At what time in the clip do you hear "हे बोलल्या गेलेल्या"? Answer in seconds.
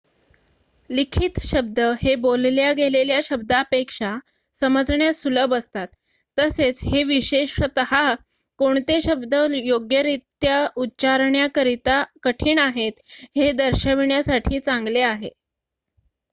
2.01-3.19